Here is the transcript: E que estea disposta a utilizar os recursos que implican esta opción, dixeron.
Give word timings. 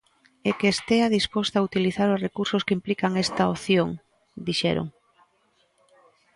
E 0.47 0.49
que 0.59 0.69
estea 0.75 1.13
disposta 1.17 1.55
a 1.57 1.65
utilizar 1.69 2.09
os 2.15 2.23
recursos 2.25 2.65
que 2.65 2.75
implican 2.77 3.13
esta 3.25 3.49
opción, 3.53 3.89
dixeron. 4.47 4.87